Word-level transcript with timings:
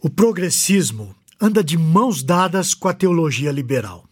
O 0.00 0.08
progressismo 0.08 1.12
anda 1.40 1.62
de 1.62 1.76
mãos 1.76 2.22
dadas 2.22 2.72
com 2.72 2.86
a 2.86 2.94
teologia 2.94 3.50
liberal. 3.50 4.04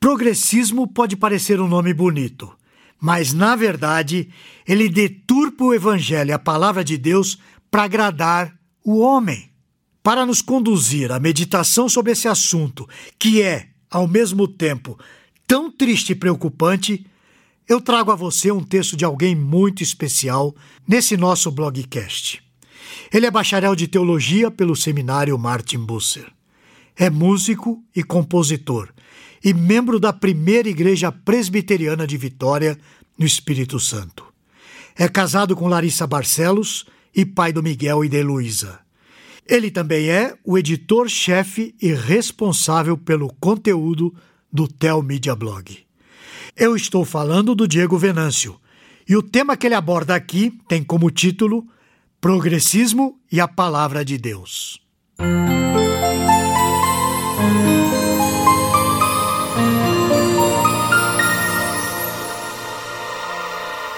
Progressismo 0.00 0.84
pode 0.88 1.16
parecer 1.16 1.60
um 1.60 1.68
nome 1.68 1.94
bonito, 1.94 2.50
mas 3.00 3.32
na 3.32 3.54
verdade 3.54 4.30
ele 4.66 4.88
deturpa 4.88 5.62
o 5.62 5.72
evangelho 5.72 6.30
e 6.30 6.32
a 6.32 6.40
palavra 6.40 6.82
de 6.82 6.98
Deus 6.98 7.38
para 7.70 7.84
agradar 7.84 8.52
o 8.84 8.98
homem. 8.98 9.48
Para 10.02 10.26
nos 10.26 10.42
conduzir 10.42 11.12
à 11.12 11.20
meditação 11.20 11.88
sobre 11.88 12.10
esse 12.10 12.26
assunto, 12.26 12.88
que 13.16 13.40
é, 13.40 13.68
ao 13.88 14.08
mesmo 14.08 14.48
tempo, 14.48 14.98
tão 15.46 15.70
triste 15.70 16.10
e 16.10 16.16
preocupante, 16.16 17.06
eu 17.68 17.80
trago 17.80 18.10
a 18.10 18.16
você 18.16 18.50
um 18.50 18.64
texto 18.64 18.96
de 18.96 19.04
alguém 19.04 19.36
muito 19.36 19.84
especial 19.84 20.52
nesse 20.88 21.16
nosso 21.16 21.48
blogcast. 21.52 22.49
Ele 23.12 23.26
é 23.26 23.30
bacharel 23.30 23.74
de 23.74 23.88
teologia 23.88 24.50
pelo 24.50 24.76
seminário 24.76 25.38
Martin 25.38 25.78
Busser. 25.78 26.26
É 26.96 27.08
músico 27.08 27.82
e 27.94 28.02
compositor 28.02 28.92
e 29.42 29.54
membro 29.54 29.98
da 29.98 30.12
primeira 30.12 30.68
igreja 30.68 31.10
presbiteriana 31.10 32.06
de 32.06 32.16
Vitória, 32.16 32.78
no 33.18 33.26
Espírito 33.26 33.78
Santo. 33.78 34.24
É 34.96 35.08
casado 35.08 35.56
com 35.56 35.68
Larissa 35.68 36.06
Barcelos 36.06 36.86
e 37.14 37.24
pai 37.24 37.52
do 37.52 37.62
Miguel 37.62 38.04
e 38.04 38.08
de 38.08 38.22
Luísa. 38.22 38.80
Ele 39.46 39.70
também 39.70 40.08
é 40.08 40.34
o 40.44 40.56
editor-chefe 40.56 41.74
e 41.80 41.92
responsável 41.92 42.96
pelo 42.96 43.32
conteúdo 43.40 44.14
do 44.52 44.68
Tel 44.68 45.02
Media 45.02 45.34
Blog. 45.34 45.78
Eu 46.56 46.76
estou 46.76 47.04
falando 47.04 47.54
do 47.54 47.66
Diego 47.66 47.98
Venâncio, 47.98 48.58
e 49.08 49.16
o 49.16 49.22
tema 49.22 49.56
que 49.56 49.66
ele 49.66 49.74
aborda 49.74 50.14
aqui 50.14 50.52
tem 50.68 50.84
como 50.84 51.10
título 51.10 51.66
Progressismo 52.20 53.18
e 53.32 53.40
a 53.40 53.48
Palavra 53.48 54.04
de 54.04 54.18
Deus. 54.18 54.78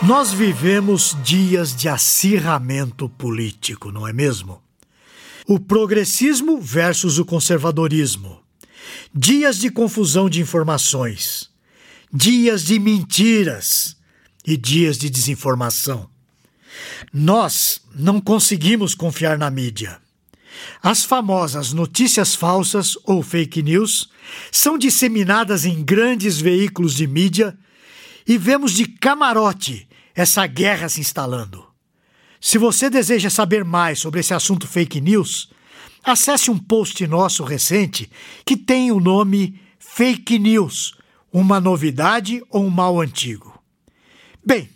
Nós 0.00 0.32
vivemos 0.32 1.16
dias 1.24 1.74
de 1.74 1.88
acirramento 1.88 3.08
político, 3.08 3.90
não 3.90 4.06
é 4.06 4.12
mesmo? 4.12 4.62
O 5.44 5.58
progressismo 5.58 6.60
versus 6.60 7.18
o 7.18 7.24
conservadorismo. 7.24 8.40
Dias 9.12 9.58
de 9.58 9.68
confusão 9.68 10.30
de 10.30 10.40
informações. 10.40 11.50
Dias 12.14 12.62
de 12.62 12.78
mentiras 12.78 13.96
e 14.46 14.56
dias 14.56 14.96
de 14.96 15.10
desinformação. 15.10 16.11
Nós 17.12 17.80
não 17.94 18.20
conseguimos 18.20 18.94
confiar 18.94 19.38
na 19.38 19.50
mídia. 19.50 20.00
As 20.82 21.04
famosas 21.04 21.72
notícias 21.72 22.34
falsas 22.34 22.96
ou 23.04 23.22
fake 23.22 23.62
news 23.62 24.10
são 24.50 24.78
disseminadas 24.78 25.64
em 25.64 25.82
grandes 25.82 26.40
veículos 26.40 26.94
de 26.94 27.06
mídia 27.06 27.56
e 28.26 28.38
vemos 28.38 28.72
de 28.72 28.86
camarote 28.86 29.88
essa 30.14 30.46
guerra 30.46 30.88
se 30.88 31.00
instalando. 31.00 31.66
Se 32.40 32.58
você 32.58 32.90
deseja 32.90 33.30
saber 33.30 33.64
mais 33.64 33.98
sobre 33.98 34.20
esse 34.20 34.34
assunto 34.34 34.66
fake 34.66 35.00
news, 35.00 35.50
acesse 36.04 36.50
um 36.50 36.58
post 36.58 37.06
nosso 37.06 37.44
recente 37.44 38.10
que 38.44 38.56
tem 38.56 38.90
o 38.92 39.00
nome 39.00 39.60
Fake 39.78 40.38
News 40.38 40.94
uma 41.32 41.58
novidade 41.58 42.42
ou 42.50 42.66
um 42.66 42.70
mal 42.70 43.00
antigo. 43.00 43.58
Bem, 44.44 44.68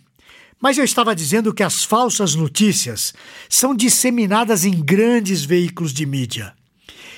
mas 0.59 0.77
eu 0.77 0.83
estava 0.83 1.15
dizendo 1.15 1.53
que 1.53 1.63
as 1.63 1.83
falsas 1.83 2.33
notícias 2.33 3.13
são 3.47 3.75
disseminadas 3.75 4.65
em 4.65 4.81
grandes 4.81 5.43
veículos 5.43 5.93
de 5.93 6.05
mídia. 6.05 6.53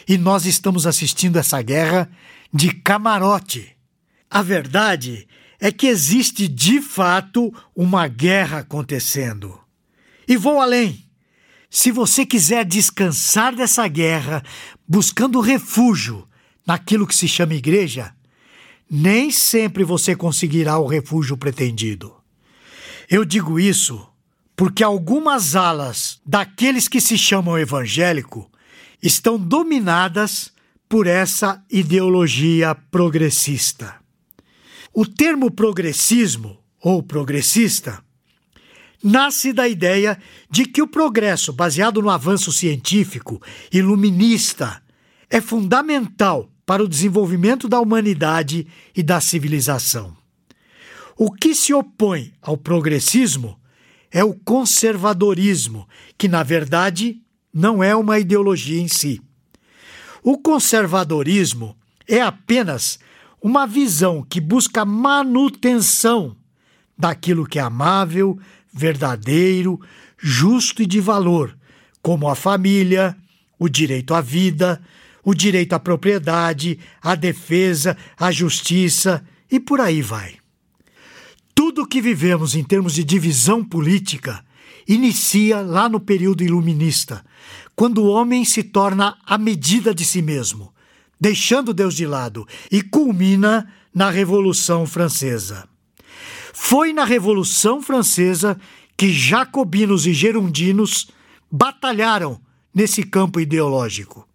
E 0.08 0.18
nós 0.18 0.46
estamos 0.46 0.86
assistindo 0.86 1.38
essa 1.38 1.62
guerra 1.62 2.10
de 2.54 2.74
camarote. 2.74 3.76
A 4.30 4.42
verdade 4.42 5.28
é 5.60 5.72
que 5.72 5.88
existe 5.88 6.48
de 6.48 6.82
fato 6.82 7.54
uma 7.76 8.08
guerra 8.08 8.60
acontecendo. 8.60 9.60
E 10.28 10.36
vou 10.36 10.60
além. 10.60 11.06
Se 11.70 11.92
você 11.92 12.26
quiser 12.26 12.66
descansar 12.66 13.56
dessa 13.56 13.88
guerra, 13.88 14.44
buscando 14.88 15.40
refúgio 15.40 16.28
naquilo 16.66 17.06
que 17.06 17.16
se 17.16 17.28
chama 17.28 17.54
igreja, 17.54 18.14
nem 18.90 19.32
sempre 19.32 19.84
você 19.84 20.16
conseguirá 20.16 20.80
o 20.80 20.88
refúgio 20.88 21.38
pretendido. 21.38 22.19
Eu 23.10 23.26
digo 23.26 23.60
isso 23.60 24.08
porque 24.56 24.84
algumas 24.84 25.56
alas 25.56 26.22
daqueles 26.24 26.88
que 26.88 27.02
se 27.02 27.18
chamam 27.18 27.58
evangélico 27.58 28.52
estão 29.02 29.40
dominadas 29.40 30.54
por 30.88 31.08
essa 31.08 31.64
ideologia 31.72 32.76
progressista. 32.76 33.96
O 34.94 35.08
termo 35.08 35.50
progressismo 35.50 36.60
ou 36.80 37.02
progressista 37.02 38.04
nasce 39.04 39.54
da 39.54 39.68
ideia 39.68 40.20
de 40.48 40.66
que 40.66 40.82
o 40.82 40.88
progresso 40.88 41.52
baseado 41.52 42.04
no 42.04 42.12
avanço 42.12 42.52
científico 42.52 43.42
iluminista 43.72 44.84
é 45.32 45.42
fundamental 45.42 46.48
para 46.64 46.84
o 46.84 46.88
desenvolvimento 46.88 47.68
da 47.68 47.80
humanidade 47.80 48.68
e 48.96 49.02
da 49.02 49.20
civilização. 49.20 50.19
O 51.22 51.30
que 51.30 51.54
se 51.54 51.74
opõe 51.74 52.32
ao 52.42 52.56
progressismo 52.56 53.60
é 54.10 54.24
o 54.24 54.34
conservadorismo, 54.34 55.86
que 56.18 56.30
na 56.30 56.44
verdade 56.44 57.22
não 57.54 57.84
é 57.84 57.94
uma 57.94 58.18
ideologia 58.20 58.80
em 58.80 58.88
si. 58.88 59.22
O 60.24 60.38
conservadorismo 60.38 61.76
é 62.08 62.22
apenas 62.22 63.00
uma 63.42 63.68
visão 63.68 64.24
que 64.24 64.40
busca 64.40 64.86
manutenção 64.86 66.38
daquilo 66.98 67.46
que 67.46 67.60
é 67.60 67.64
amável, 67.64 68.40
verdadeiro, 68.72 69.78
justo 70.18 70.82
e 70.82 70.86
de 70.86 71.02
valor, 71.02 71.54
como 72.02 72.30
a 72.30 72.36
família, 72.36 73.14
o 73.60 73.68
direito 73.68 74.14
à 74.14 74.22
vida, 74.22 74.82
o 75.22 75.34
direito 75.34 75.74
à 75.74 75.80
propriedade, 75.80 76.80
à 77.02 77.14
defesa, 77.14 77.98
à 78.16 78.32
justiça 78.32 79.22
e 79.52 79.60
por 79.60 79.82
aí 79.82 80.02
vai. 80.02 80.39
Tudo 81.60 81.82
o 81.82 81.86
que 81.86 82.02
vivemos 82.02 82.56
em 82.56 82.64
termos 82.64 82.94
de 82.94 83.04
divisão 83.04 83.62
política 83.62 84.46
inicia 84.88 85.60
lá 85.60 85.90
no 85.90 86.00
período 86.00 86.42
iluminista, 86.42 87.22
quando 87.76 87.98
o 88.02 88.08
homem 88.08 88.46
se 88.46 88.64
torna 88.64 89.18
a 89.26 89.38
medida 89.38 89.94
de 89.94 90.06
si 90.06 90.22
mesmo, 90.22 90.74
deixando 91.20 91.74
Deus 91.74 91.96
de 91.96 92.06
lado, 92.06 92.48
e 92.72 92.82
culmina 92.82 93.70
na 93.94 94.10
Revolução 94.10 94.88
Francesa. 94.88 95.68
Foi 96.54 96.94
na 96.94 97.04
Revolução 97.04 97.82
Francesa 97.82 98.58
que 98.96 99.12
jacobinos 99.12 100.08
e 100.08 100.14
gerundinos 100.14 101.10
batalharam 101.52 102.40
nesse 102.74 103.04
campo 103.04 103.38
ideológico. 103.38 104.26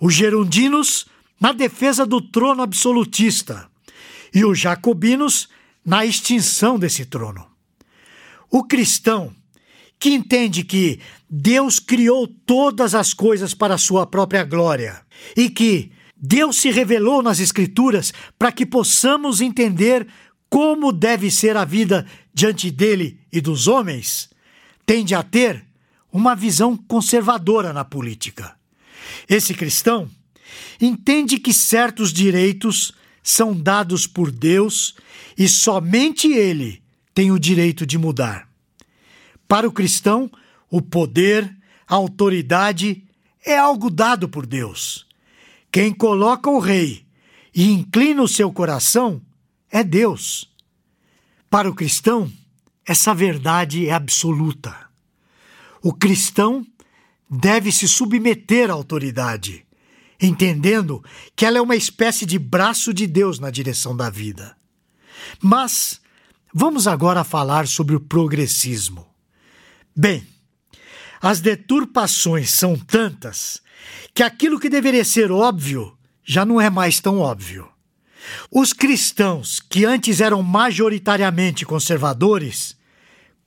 Os 0.00 0.14
gerundinos 0.14 1.04
na 1.38 1.52
defesa 1.52 2.06
do 2.06 2.22
trono 2.22 2.62
absolutista 2.62 3.68
e 4.34 4.46
os 4.46 4.58
jacobinos 4.58 5.50
na 5.84 6.04
extinção 6.04 6.78
desse 6.78 7.04
trono. 7.04 7.46
O 8.50 8.64
cristão, 8.64 9.34
que 9.98 10.10
entende 10.10 10.64
que 10.64 11.00
Deus 11.28 11.78
criou 11.78 12.26
todas 12.26 12.94
as 12.94 13.12
coisas 13.12 13.54
para 13.54 13.78
sua 13.78 14.06
própria 14.06 14.44
glória 14.44 15.04
e 15.36 15.50
que 15.50 15.92
Deus 16.16 16.56
se 16.56 16.70
revelou 16.70 17.22
nas 17.22 17.40
Escrituras 17.40 18.12
para 18.38 18.52
que 18.52 18.64
possamos 18.64 19.40
entender 19.40 20.06
como 20.48 20.92
deve 20.92 21.30
ser 21.30 21.56
a 21.56 21.64
vida 21.64 22.06
diante 22.32 22.70
dele 22.70 23.20
e 23.32 23.40
dos 23.40 23.66
homens, 23.66 24.30
tende 24.86 25.14
a 25.14 25.22
ter 25.22 25.64
uma 26.12 26.36
visão 26.36 26.76
conservadora 26.76 27.72
na 27.72 27.84
política. 27.84 28.56
Esse 29.28 29.52
cristão 29.52 30.08
entende 30.80 31.38
que 31.38 31.52
certos 31.52 32.12
direitos 32.12 32.94
são 33.24 33.58
dados 33.58 34.06
por 34.06 34.30
Deus 34.30 34.94
e 35.36 35.48
somente 35.48 36.28
Ele 36.28 36.82
tem 37.14 37.32
o 37.32 37.38
direito 37.38 37.86
de 37.86 37.96
mudar. 37.96 38.46
Para 39.48 39.66
o 39.66 39.72
cristão, 39.72 40.30
o 40.70 40.82
poder, 40.82 41.56
a 41.88 41.94
autoridade 41.94 43.02
é 43.44 43.56
algo 43.56 43.88
dado 43.88 44.28
por 44.28 44.44
Deus. 44.44 45.06
Quem 45.72 45.92
coloca 45.92 46.50
o 46.50 46.58
rei 46.58 47.06
e 47.54 47.70
inclina 47.70 48.22
o 48.22 48.28
seu 48.28 48.52
coração 48.52 49.22
é 49.70 49.82
Deus. 49.82 50.52
Para 51.48 51.68
o 51.68 51.74
cristão, 51.74 52.30
essa 52.86 53.14
verdade 53.14 53.88
é 53.88 53.92
absoluta. 53.92 54.88
O 55.80 55.94
cristão 55.94 56.66
deve 57.30 57.72
se 57.72 57.88
submeter 57.88 58.70
à 58.70 58.74
autoridade, 58.74 59.64
entendendo 60.24 61.02
que 61.34 61.44
ela 61.44 61.58
é 61.58 61.60
uma 61.60 61.76
espécie 61.76 62.24
de 62.26 62.38
braço 62.38 62.92
de 62.92 63.06
Deus 63.06 63.38
na 63.38 63.50
direção 63.50 63.96
da 63.96 64.10
vida. 64.10 64.56
Mas 65.40 66.00
vamos 66.52 66.86
agora 66.86 67.24
falar 67.24 67.66
sobre 67.66 67.94
o 67.94 68.00
progressismo. 68.00 69.06
Bem, 69.96 70.26
as 71.20 71.40
deturpações 71.40 72.50
são 72.50 72.76
tantas 72.76 73.60
que 74.12 74.22
aquilo 74.22 74.60
que 74.60 74.68
deveria 74.68 75.04
ser 75.04 75.30
óbvio 75.30 75.96
já 76.24 76.44
não 76.44 76.60
é 76.60 76.70
mais 76.70 77.00
tão 77.00 77.18
óbvio. 77.18 77.68
Os 78.50 78.72
cristãos, 78.72 79.60
que 79.60 79.84
antes 79.84 80.20
eram 80.20 80.42
majoritariamente 80.42 81.66
conservadores, 81.66 82.76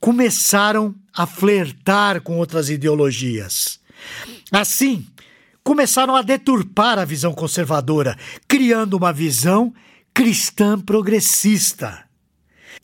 começaram 0.00 0.94
a 1.12 1.26
flertar 1.26 2.20
com 2.20 2.38
outras 2.38 2.70
ideologias. 2.70 3.80
Assim, 4.52 5.06
começaram 5.68 6.16
a 6.16 6.22
deturpar 6.22 6.98
a 6.98 7.04
visão 7.04 7.34
conservadora, 7.34 8.16
criando 8.48 8.94
uma 8.94 9.12
visão 9.12 9.70
cristã 10.14 10.80
progressista. 10.80 12.06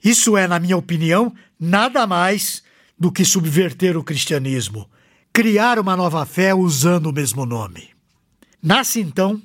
Isso 0.04 0.36
é, 0.36 0.46
na 0.46 0.60
minha 0.60 0.76
opinião, 0.76 1.34
nada 1.58 2.06
mais 2.06 2.62
do 2.98 3.10
que 3.10 3.24
subverter 3.24 3.96
o 3.96 4.04
cristianismo, 4.04 4.86
criar 5.32 5.78
uma 5.78 5.96
nova 5.96 6.26
fé 6.26 6.54
usando 6.54 7.06
o 7.06 7.12
mesmo 7.12 7.46
nome. 7.46 7.88
Nasce 8.62 9.00
então 9.00 9.40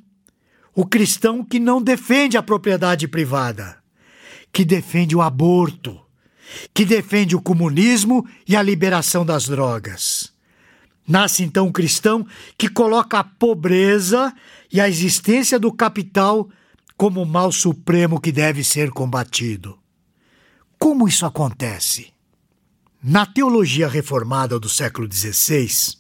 o 0.76 0.86
cristão 0.86 1.42
que 1.42 1.62
não 1.62 1.82
defende 1.82 2.36
a 2.36 2.44
propriedade 2.44 3.08
privada, 3.08 3.78
que 4.52 4.66
defende 4.66 5.16
o 5.16 5.22
aborto, 5.22 5.98
que 6.74 6.84
defende 6.84 7.38
o 7.38 7.42
comunismo 7.42 8.28
e 8.46 8.58
a 8.58 8.62
liberação 8.62 9.26
das 9.26 9.46
drogas. 9.46 10.19
Nasce 11.10 11.42
então 11.42 11.66
um 11.66 11.72
cristão 11.72 12.24
que 12.56 12.70
coloca 12.70 13.18
a 13.18 13.24
pobreza 13.24 14.32
e 14.72 14.80
a 14.80 14.88
existência 14.88 15.58
do 15.58 15.74
capital 15.74 16.48
como 16.96 17.24
o 17.24 17.26
mal 17.26 17.52
supremo 17.52 18.22
que 18.22 18.32
deve 18.32 18.64
ser 18.64 18.92
combatido. 18.92 19.80
Como 20.78 21.08
isso 21.08 21.26
acontece? 21.26 22.14
Na 23.02 23.26
teologia 23.26 23.88
reformada 23.88 24.60
do 24.60 24.70
século 24.70 25.12
XVI, 25.12 25.98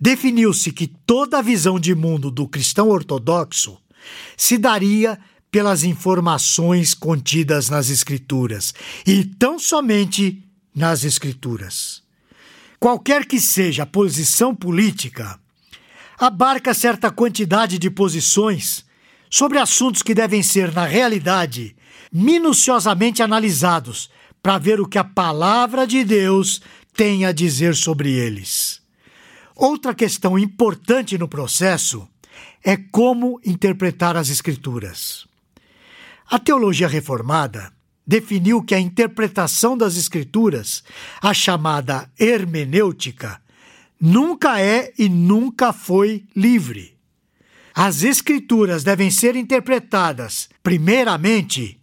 definiu-se 0.00 0.72
que 0.72 0.88
toda 0.88 1.38
a 1.38 1.42
visão 1.42 1.78
de 1.78 1.94
mundo 1.94 2.28
do 2.28 2.48
cristão 2.48 2.88
ortodoxo 2.88 3.78
se 4.36 4.58
daria 4.58 5.16
pelas 5.48 5.84
informações 5.84 6.92
contidas 6.92 7.68
nas 7.68 7.88
Escrituras 7.88 8.74
e 9.06 9.24
tão 9.24 9.60
somente 9.60 10.42
nas 10.74 11.04
Escrituras. 11.04 12.03
Qualquer 12.84 13.24
que 13.24 13.40
seja 13.40 13.84
a 13.84 13.86
posição 13.86 14.54
política, 14.54 15.40
abarca 16.18 16.74
certa 16.74 17.10
quantidade 17.10 17.78
de 17.78 17.88
posições 17.88 18.84
sobre 19.30 19.58
assuntos 19.58 20.02
que 20.02 20.12
devem 20.12 20.42
ser, 20.42 20.70
na 20.70 20.84
realidade, 20.84 21.74
minuciosamente 22.12 23.22
analisados 23.22 24.10
para 24.42 24.58
ver 24.58 24.82
o 24.82 24.86
que 24.86 24.98
a 24.98 25.02
palavra 25.02 25.86
de 25.86 26.04
Deus 26.04 26.60
tem 26.94 27.24
a 27.24 27.32
dizer 27.32 27.74
sobre 27.74 28.12
eles. 28.12 28.82
Outra 29.56 29.94
questão 29.94 30.38
importante 30.38 31.16
no 31.16 31.26
processo 31.26 32.06
é 32.62 32.76
como 32.76 33.40
interpretar 33.46 34.14
as 34.14 34.28
Escrituras. 34.28 35.26
A 36.30 36.38
teologia 36.38 36.86
reformada 36.86 37.72
definiu 38.06 38.62
que 38.62 38.74
a 38.74 38.80
interpretação 38.80 39.76
das 39.76 39.96
Escrituras, 39.96 40.82
a 41.20 41.32
chamada 41.32 42.10
hermenêutica, 42.18 43.40
nunca 44.00 44.60
é 44.60 44.92
e 44.98 45.08
nunca 45.08 45.72
foi 45.72 46.24
livre. 46.36 46.94
As 47.74 48.02
Escrituras 48.02 48.84
devem 48.84 49.10
ser 49.10 49.34
interpretadas, 49.34 50.48
primeiramente, 50.62 51.80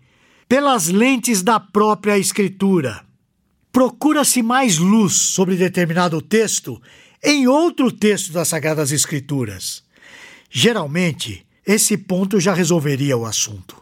pelas 0.47 0.87
lentes 0.87 1.41
da 1.41 1.59
própria 1.59 2.17
Escritura. 2.17 3.03
Procura-se 3.71 4.41
mais 4.41 4.77
luz 4.77 5.13
sobre 5.13 5.55
determinado 5.55 6.21
texto 6.21 6.81
em 7.23 7.47
outro 7.47 7.91
texto 7.91 8.31
das 8.31 8.49
Sagradas 8.49 8.91
Escrituras. 8.91 9.83
Geralmente, 10.49 11.45
esse 11.65 11.97
ponto 11.97 12.39
já 12.39 12.53
resolveria 12.53 13.15
o 13.15 13.25
assunto. 13.25 13.80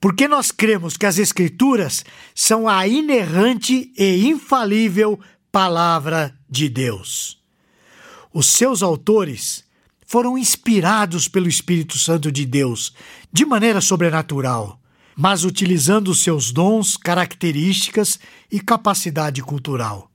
Porque 0.00 0.26
nós 0.26 0.50
cremos 0.50 0.96
que 0.96 1.06
as 1.06 1.18
Escrituras 1.18 2.04
são 2.34 2.68
a 2.68 2.86
inerrante 2.86 3.92
e 3.96 4.26
infalível 4.26 5.18
palavra 5.50 6.34
de 6.48 6.68
Deus. 6.68 7.38
Os 8.32 8.46
seus 8.46 8.82
autores 8.82 9.64
foram 10.06 10.38
inspirados 10.38 11.28
pelo 11.28 11.48
Espírito 11.48 11.98
Santo 11.98 12.32
de 12.32 12.46
Deus 12.46 12.94
de 13.32 13.44
maneira 13.44 13.80
sobrenatural, 13.80 14.80
mas 15.16 15.44
utilizando 15.44 16.14
seus 16.14 16.52
dons, 16.52 16.96
características 16.96 18.18
e 18.50 18.60
capacidade 18.60 19.42
cultural. 19.42 20.10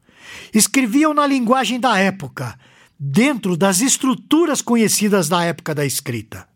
Escreviam 0.53 1.13
na 1.13 1.27
linguagem 1.27 1.79
da 1.79 1.99
época 1.99 2.57
dentro 2.99 3.57
das 3.57 3.81
estruturas 3.81 4.61
conhecidas 4.61 5.27
da 5.27 5.43
época 5.43 5.75
da 5.75 5.85
escrita. 5.85 6.47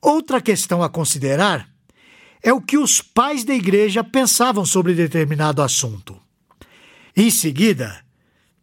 Outra 0.00 0.40
questão 0.40 0.82
a 0.82 0.88
considerar 0.88 1.68
é 2.42 2.52
o 2.52 2.60
que 2.60 2.76
os 2.76 3.00
pais 3.00 3.44
da 3.44 3.54
igreja 3.54 4.02
pensavam 4.02 4.66
sobre 4.66 4.94
determinado 4.94 5.62
assunto. 5.62 6.20
Em 7.16 7.30
seguida, 7.30 8.04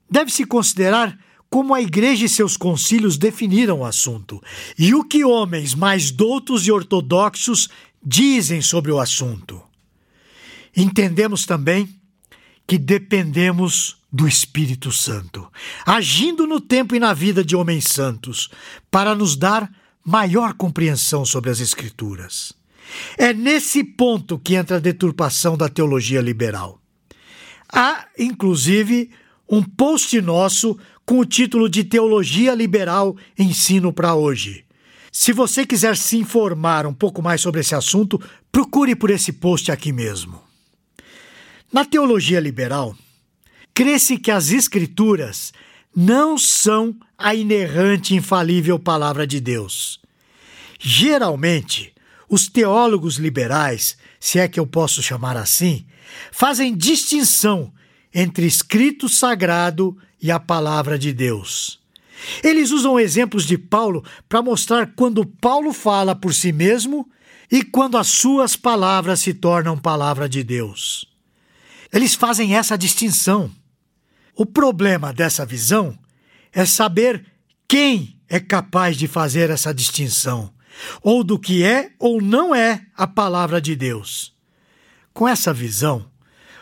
deve-se 0.10 0.46
considerar 0.46 1.18
como 1.50 1.74
a 1.74 1.82
igreja 1.82 2.26
e 2.26 2.30
seus 2.30 2.56
concílios 2.56 3.18
definiram 3.18 3.80
o 3.80 3.86
assunto 3.86 4.42
e 4.78 4.94
o 4.94 5.04
que 5.04 5.24
homens 5.24 5.74
mais 5.74 6.12
doutos 6.12 6.68
e 6.68 6.72
ortodoxos 6.72 7.70
dizem 8.04 8.62
sobre 8.62 8.92
o 8.92 9.00
assunto. 9.00 9.62
Entendemos 10.76 11.46
também 11.46 11.90
que 12.68 12.78
dependemos 12.78 13.98
do 14.12 14.28
Espírito 14.28 14.92
Santo, 14.92 15.52
agindo 15.86 16.46
no 16.46 16.60
tempo 16.60 16.96
e 16.96 17.00
na 17.00 17.14
vida 17.14 17.44
de 17.44 17.56
homens 17.56 17.86
santos, 17.86 18.50
para 18.92 19.16
nos 19.16 19.36
dar 19.36 19.72
maior 20.06 20.54
compreensão 20.54 21.26
sobre 21.26 21.50
as 21.50 21.60
Escrituras. 21.60 22.59
É 23.18 23.34
nesse 23.34 23.84
ponto 23.84 24.40
que 24.40 24.56
entra 24.56 24.78
a 24.78 24.80
deturpação 24.80 25.58
da 25.58 25.70
teologia 25.70 26.22
liberal. 26.22 26.80
Há, 27.72 28.08
inclusive, 28.18 29.12
um 29.48 29.64
post 29.64 30.20
nosso 30.22 30.78
com 31.06 31.20
o 31.20 31.26
título 31.26 31.70
de 31.70 31.84
Teologia 31.84 32.54
Liberal 32.54 33.16
Ensino 33.38 33.92
para 33.92 34.14
Hoje. 34.16 34.66
Se 35.12 35.34
você 35.34 35.66
quiser 35.66 35.98
se 35.98 36.18
informar 36.18 36.86
um 36.86 36.94
pouco 36.94 37.22
mais 37.22 37.42
sobre 37.42 37.62
esse 37.62 37.74
assunto, 37.74 38.22
procure 38.52 38.96
por 38.96 39.10
esse 39.10 39.34
post 39.34 39.72
aqui 39.72 39.92
mesmo. 39.92 40.40
Na 41.72 41.84
teologia 41.84 42.40
liberal, 42.40 42.96
crê-se 43.74 44.18
que 44.18 44.32
as 44.32 44.52
Escrituras 44.52 45.52
não 45.96 46.38
são 46.38 46.96
a 47.18 47.34
inerrante 47.34 48.16
infalível 48.16 48.78
palavra 48.78 49.26
de 49.26 49.40
Deus. 49.40 50.00
Geralmente, 50.80 51.94
os 52.30 52.48
teólogos 52.48 53.16
liberais, 53.16 53.98
se 54.20 54.40
é 54.40 54.48
que 54.48 54.60
eu 54.60 54.68
posso 54.68 55.02
chamar 55.02 55.36
assim, 55.36 55.86
fazem 56.32 56.76
distinção 56.76 57.74
entre 58.14 58.46
escrito 58.46 59.10
sagrado 59.10 59.98
e 60.22 60.32
a 60.32 60.40
palavra 60.40 60.98
de 60.98 61.12
Deus. 61.12 61.80
Eles 62.44 62.72
usam 62.72 63.00
exemplos 63.00 63.46
de 63.46 63.58
Paulo 63.58 64.04
para 64.28 64.42
mostrar 64.42 64.94
quando 64.96 65.26
Paulo 65.26 65.72
fala 65.74 66.16
por 66.16 66.34
si 66.34 66.52
mesmo 66.52 67.10
e 67.52 67.64
quando 67.64 67.98
as 67.98 68.08
suas 68.08 68.56
palavras 68.56 69.22
se 69.22 69.34
tornam 69.34 69.78
palavra 69.78 70.28
de 70.28 70.44
Deus. 70.44 71.08
Eles 71.92 72.14
fazem 72.14 72.56
essa 72.56 72.78
distinção. 72.78 73.50
O 74.36 74.46
problema 74.46 75.12
dessa 75.12 75.46
visão 75.46 75.98
é 76.52 76.66
saber 76.66 77.26
quem 77.68 78.20
é 78.28 78.40
capaz 78.40 78.96
de 78.96 79.08
fazer 79.08 79.50
essa 79.50 79.74
distinção, 79.74 80.54
ou 81.02 81.24
do 81.24 81.40
que 81.40 81.64
é 81.64 81.92
ou 82.00 82.22
não 82.22 82.54
é 82.54 82.86
a 82.96 83.08
palavra 83.08 83.62
de 83.62 83.76
Deus. 83.76 84.34
Com 85.14 85.28
essa 85.28 85.54
visão, 85.54 86.06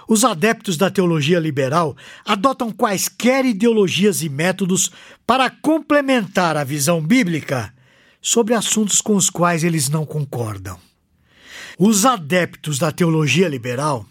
os 0.08 0.24
adeptos 0.24 0.78
da 0.78 0.90
teologia 0.90 1.40
liberal 1.40 1.96
adotam 2.26 2.72
quaisquer 2.72 3.46
ideologias 3.46 4.22
e 4.22 4.30
métodos 4.30 4.90
para 5.26 5.50
complementar 5.50 6.56
a 6.56 6.64
visão 6.64 7.02
bíblica 7.02 7.74
sobre 8.22 8.54
assuntos 8.54 9.02
com 9.02 9.16
os 9.16 9.30
quais 9.30 9.64
eles 9.64 9.90
não 9.90 10.06
concordam. 10.06 10.80
Os 11.78 12.06
adeptos 12.06 12.80
da 12.80 12.92
teologia 12.92 13.48
liberal 13.48 14.06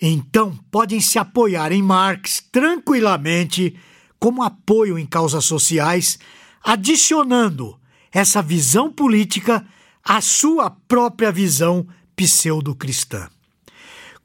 então 0.00 0.56
podem 0.70 1.00
se 1.00 1.18
apoiar 1.18 1.72
em 1.72 1.82
Marx 1.82 2.42
tranquilamente 2.52 3.76
como 4.18 4.42
apoio 4.42 4.98
em 4.98 5.06
causas 5.06 5.44
sociais, 5.44 6.18
adicionando 6.62 7.77
essa 8.12 8.42
visão 8.42 8.90
política 8.92 9.66
à 10.04 10.20
sua 10.20 10.70
própria 10.70 11.30
visão 11.30 11.86
pseudo-cristã. 12.16 13.28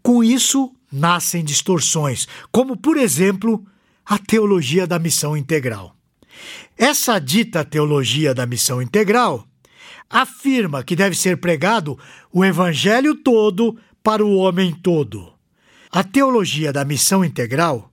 Com 0.01 0.23
isso, 0.23 0.73
nascem 0.91 1.43
distorções, 1.43 2.27
como, 2.51 2.75
por 2.77 2.97
exemplo, 2.97 3.65
a 4.05 4.17
teologia 4.17 4.85
da 4.85 4.99
missão 4.99 5.35
integral. 5.35 5.95
Essa 6.77 7.19
dita 7.19 7.63
teologia 7.63 8.33
da 8.33 8.45
missão 8.45 8.81
integral 8.81 9.47
afirma 10.09 10.83
que 10.83 10.95
deve 10.95 11.15
ser 11.15 11.37
pregado 11.37 11.97
o 12.31 12.43
evangelho 12.43 13.15
todo 13.15 13.77
para 14.03 14.25
o 14.25 14.35
homem 14.35 14.71
todo. 14.71 15.33
A 15.91 16.03
teologia 16.03 16.73
da 16.73 16.83
missão 16.83 17.23
integral 17.23 17.91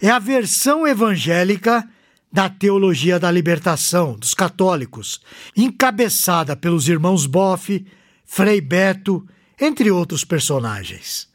é 0.00 0.10
a 0.10 0.18
versão 0.18 0.86
evangélica 0.86 1.88
da 2.30 2.48
teologia 2.48 3.18
da 3.18 3.30
libertação 3.30 4.14
dos 4.14 4.34
católicos, 4.34 5.20
encabeçada 5.56 6.54
pelos 6.54 6.88
irmãos 6.88 7.26
Boff, 7.26 7.84
Frei 8.24 8.60
Beto, 8.60 9.26
entre 9.60 9.90
outros 9.90 10.24
personagens. 10.24 11.28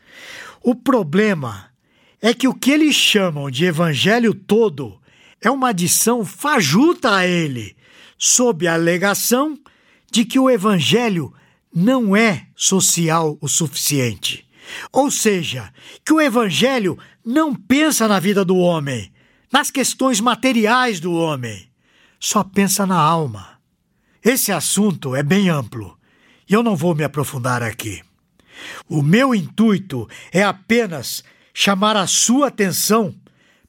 O 0.61 0.75
problema 0.75 1.65
é 2.21 2.33
que 2.33 2.47
o 2.47 2.53
que 2.53 2.71
eles 2.71 2.95
chamam 2.95 3.49
de 3.49 3.65
evangelho 3.65 4.33
todo 4.33 4.99
é 5.41 5.51
uma 5.51 5.69
adição 5.69 6.23
fajuta 6.23 7.15
a 7.15 7.27
ele, 7.27 7.75
sob 8.17 8.65
a 8.65 8.75
alegação 8.75 9.57
de 10.09 10.23
que 10.23 10.39
o 10.39 10.49
evangelho 10.49 11.33
não 11.73 12.15
é 12.15 12.47
social 12.55 13.37
o 13.41 13.47
suficiente. 13.49 14.47
Ou 14.91 15.11
seja, 15.11 15.73
que 16.05 16.13
o 16.13 16.21
evangelho 16.21 16.97
não 17.25 17.53
pensa 17.53 18.07
na 18.07 18.19
vida 18.19 18.45
do 18.45 18.55
homem, 18.55 19.11
nas 19.53 19.69
questões 19.69 20.19
materiais 20.19 20.99
do 20.99 21.13
homem, 21.13 21.69
só 22.19 22.43
pensa 22.43 22.87
na 22.87 22.97
alma. 22.97 23.59
Esse 24.23 24.51
assunto 24.51 25.15
é 25.15 25.21
bem 25.21 25.47
amplo 25.47 25.95
e 26.49 26.53
eu 26.53 26.63
não 26.63 26.75
vou 26.75 26.95
me 26.95 27.03
aprofundar 27.03 27.61
aqui. 27.61 28.01
O 28.89 29.03
meu 29.03 29.35
intuito 29.35 30.09
é 30.31 30.41
apenas 30.41 31.23
chamar 31.53 31.95
a 31.95 32.07
sua 32.07 32.47
atenção 32.47 33.13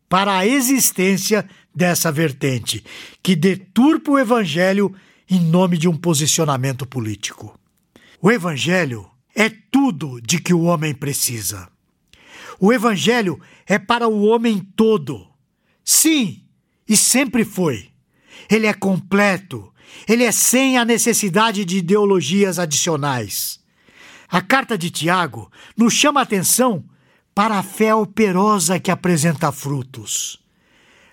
para 0.09 0.39
a 0.39 0.47
existência 0.47 1.47
dessa 1.75 2.11
vertente 2.11 2.83
que 3.23 3.37
deturpa 3.37 4.13
o 4.13 4.19
evangelho 4.19 4.95
em 5.29 5.41
nome 5.41 5.77
de 5.77 5.87
um 5.87 5.97
posicionamento 5.97 6.87
político. 6.87 7.61
O 8.23 8.33
evangelho 8.33 9.07
é 9.35 9.51
tudo 9.71 10.19
de 10.23 10.41
que 10.41 10.55
o 10.55 10.63
homem 10.63 10.95
precisa. 10.95 11.69
O 12.61 12.73
Evangelho 12.73 13.41
é 13.67 13.79
para 13.79 14.09
o 14.09 14.23
homem 14.25 14.61
todo. 14.77 15.34
Sim, 15.85 16.43
e 16.89 16.97
sempre 16.97 17.45
foi. 17.45 17.91
Ele 18.51 18.67
é 18.67 18.73
completo, 18.73 19.73
ele 20.09 20.25
é 20.25 20.33
sem 20.33 20.79
a 20.79 20.85
necessidade 20.85 21.65
de 21.65 21.79
ideologias 21.79 22.59
adicionais. 22.59 23.61
A 24.29 24.41
carta 24.41 24.77
de 24.77 24.91
Tiago 24.91 25.51
nos 25.77 25.93
chama 25.93 26.21
a 26.21 26.23
atenção 26.23 26.85
para 27.35 27.59
a 27.59 27.63
fé 27.63 27.95
operosa 27.95 28.81
que 28.81 28.91
apresenta 28.91 29.53
frutos. 29.53 30.41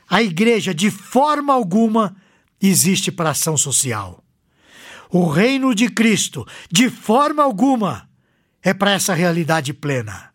A 0.10 0.22
igreja, 0.22 0.74
de 0.74 0.92
forma 0.92 1.54
alguma, 1.54 2.16
existe 2.62 3.12
para 3.12 3.32
ação 3.32 3.58
social. 3.58 4.24
O 5.10 5.28
reino 5.28 5.74
de 5.74 5.90
Cristo, 5.90 6.46
de 6.72 6.90
forma 6.90 7.44
alguma, 7.44 8.10
é 8.62 8.74
para 8.74 8.92
essa 8.92 9.14
realidade 9.14 9.74
plena. 9.74 10.32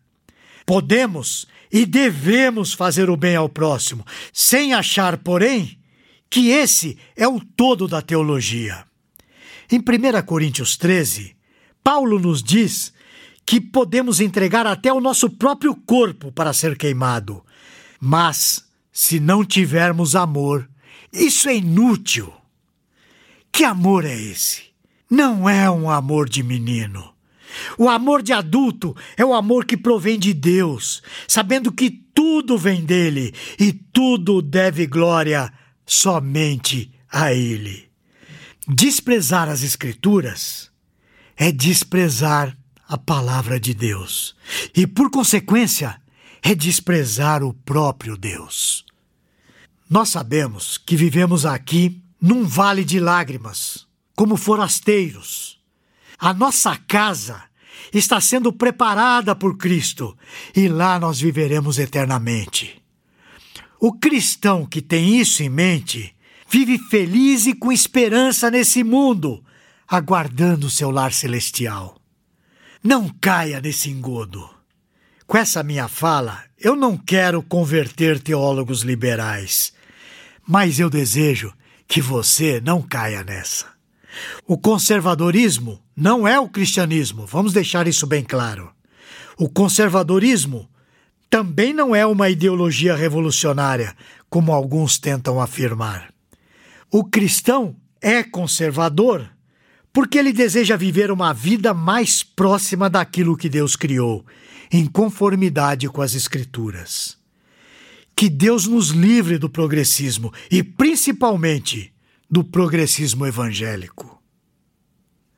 Podemos 0.65 1.47
e 1.71 1.85
devemos 1.85 2.73
fazer 2.73 3.09
o 3.09 3.17
bem 3.17 3.35
ao 3.35 3.49
próximo, 3.49 4.05
sem 4.31 4.73
achar, 4.73 5.17
porém, 5.17 5.77
que 6.29 6.49
esse 6.49 6.97
é 7.15 7.27
o 7.27 7.39
todo 7.39 7.87
da 7.87 8.01
teologia. 8.01 8.85
Em 9.71 9.79
1 9.79 10.25
Coríntios 10.25 10.77
13, 10.77 11.35
Paulo 11.83 12.19
nos 12.19 12.41
diz 12.41 12.93
que 13.45 13.59
podemos 13.61 14.19
entregar 14.19 14.67
até 14.67 14.91
o 14.91 14.99
nosso 14.99 15.29
próprio 15.29 15.75
corpo 15.75 16.31
para 16.31 16.53
ser 16.53 16.77
queimado, 16.77 17.43
mas 17.99 18.65
se 18.91 19.19
não 19.19 19.43
tivermos 19.45 20.15
amor, 20.15 20.69
isso 21.11 21.47
é 21.49 21.55
inútil. 21.55 22.33
Que 23.51 23.63
amor 23.63 24.05
é 24.05 24.15
esse? 24.15 24.63
Não 25.09 25.49
é 25.49 25.69
um 25.69 25.89
amor 25.89 26.27
de 26.27 26.43
menino 26.43 27.16
o 27.77 27.89
amor 27.89 28.21
de 28.21 28.33
adulto 28.33 28.95
é 29.15 29.25
o 29.25 29.33
amor 29.33 29.65
que 29.65 29.77
provém 29.77 30.19
de 30.19 30.33
Deus, 30.33 31.01
sabendo 31.27 31.71
que 31.71 31.89
tudo 31.89 32.57
vem 32.57 32.83
dele 32.83 33.33
e 33.59 33.71
tudo 33.71 34.41
deve 34.41 34.85
glória 34.85 35.51
somente 35.85 36.91
a 37.11 37.33
ele. 37.33 37.89
Desprezar 38.67 39.47
as 39.47 39.63
Escrituras 39.63 40.69
é 41.35 41.51
desprezar 41.51 42.57
a 42.87 42.97
palavra 42.97 43.59
de 43.59 43.73
Deus 43.73 44.35
e, 44.75 44.87
por 44.87 45.11
consequência, 45.11 46.01
é 46.41 46.55
desprezar 46.55 47.43
o 47.43 47.53
próprio 47.53 48.17
Deus. 48.17 48.85
Nós 49.89 50.09
sabemos 50.09 50.77
que 50.77 50.95
vivemos 50.95 51.45
aqui 51.45 52.01
num 52.19 52.43
vale 52.43 52.83
de 52.83 52.99
lágrimas, 52.99 53.85
como 54.15 54.35
forasteiros 54.35 55.56
a 56.19 56.33
nossa 56.33 56.75
casa 56.75 57.43
está 57.93 58.19
sendo 58.19 58.51
preparada 58.51 59.35
por 59.35 59.57
Cristo 59.57 60.17
e 60.55 60.67
lá 60.67 60.99
nós 60.99 61.19
viveremos 61.19 61.77
eternamente. 61.79 62.81
O 63.79 63.93
cristão 63.93 64.65
que 64.65 64.81
tem 64.81 65.19
isso 65.19 65.43
em 65.43 65.49
mente 65.49 66.15
vive 66.49 66.79
feliz 66.89 67.45
e 67.45 67.53
com 67.53 67.71
esperança 67.71 68.49
nesse 68.49 68.83
mundo, 68.83 69.43
aguardando 69.87 70.69
seu 70.69 70.89
lar 70.89 71.13
celestial. 71.13 71.97
Não 72.83 73.09
caia 73.09 73.61
nesse 73.61 73.89
engodo. 73.89 74.49
Com 75.27 75.37
essa 75.37 75.61
minha 75.61 75.87
fala, 75.87 76.43
eu 76.57 76.75
não 76.75 76.97
quero 76.97 77.43
converter 77.43 78.19
teólogos 78.19 78.81
liberais, 78.81 79.73
mas 80.47 80.79
eu 80.79 80.89
desejo 80.89 81.53
que 81.87 82.01
você 82.01 82.61
não 82.61 82.81
caia 82.81 83.23
nessa. 83.23 83.76
O 84.45 84.57
conservadorismo 84.57 85.81
não 85.95 86.27
é 86.27 86.39
o 86.39 86.49
cristianismo, 86.49 87.25
vamos 87.25 87.53
deixar 87.53 87.87
isso 87.87 88.05
bem 88.05 88.23
claro. 88.23 88.71
O 89.37 89.49
conservadorismo 89.49 90.69
também 91.29 91.73
não 91.73 91.95
é 91.95 92.05
uma 92.05 92.29
ideologia 92.29 92.95
revolucionária, 92.95 93.95
como 94.29 94.51
alguns 94.51 94.97
tentam 94.97 95.41
afirmar. 95.41 96.13
O 96.91 97.03
cristão 97.03 97.75
é 98.01 98.23
conservador 98.23 99.29
porque 99.97 100.19
ele 100.19 100.31
deseja 100.31 100.77
viver 100.77 101.09
uma 101.09 101.33
vida 101.33 101.73
mais 101.73 102.21
próxima 102.21 102.87
daquilo 102.87 103.35
que 103.35 103.49
Deus 103.49 103.75
criou, 103.75 104.23
em 104.71 104.85
conformidade 104.85 105.89
com 105.89 106.03
as 106.03 106.13
Escrituras. 106.13 107.17
Que 108.15 108.29
Deus 108.29 108.67
nos 108.67 108.89
livre 108.89 109.39
do 109.39 109.49
progressismo 109.49 110.31
e, 110.51 110.61
principalmente, 110.61 111.91
do 112.29 112.43
progressismo 112.43 113.25
evangélico. 113.25 114.21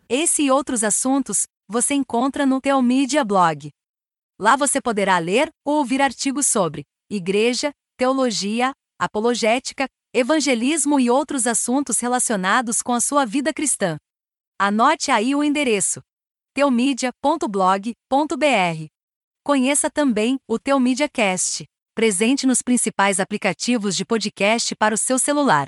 Esse 0.09 0.43
e 0.43 0.51
outros 0.51 0.83
assuntos 0.83 1.45
você 1.67 1.93
encontra 1.93 2.47
no 2.47 2.59
Teomídia 2.59 3.23
Blog. 3.23 3.69
Lá 4.39 4.55
você 4.55 4.81
poderá 4.81 5.19
ler 5.19 5.51
ou 5.63 5.77
ouvir 5.77 6.01
artigos 6.01 6.47
sobre 6.47 6.83
igreja, 7.07 7.71
teologia, 7.95 8.73
apologética, 8.99 9.87
evangelismo 10.11 10.99
e 10.99 11.11
outros 11.11 11.45
assuntos 11.45 11.99
relacionados 11.99 12.81
com 12.81 12.93
a 12.93 12.99
sua 12.99 13.23
vida 13.23 13.53
cristã. 13.53 13.97
Anote 14.57 15.11
aí 15.11 15.35
o 15.35 15.43
endereço: 15.43 16.01
teomídia.blog.br. 16.55 18.87
Conheça 19.43 19.91
também 19.91 20.39
o 20.47 20.57
Teomídia 20.57 21.07
Cast, 21.07 21.65
presente 21.93 22.47
nos 22.47 22.63
principais 22.63 23.19
aplicativos 23.19 23.95
de 23.95 24.03
podcast 24.03 24.75
para 24.75 24.95
o 24.95 24.97
seu 24.97 25.19
celular. 25.19 25.67